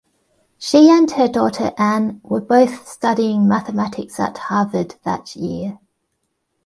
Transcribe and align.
She 0.57 0.89
and 0.89 1.11
her 1.11 1.27
daughter 1.27 1.73
Anne 1.77 2.21
were 2.23 2.41
both 2.41 2.87
studying 2.87 3.47
mathematics 3.47 4.19
at 4.19 4.35
Harvard 4.35 4.95
that 5.03 5.35
year. 5.35 5.77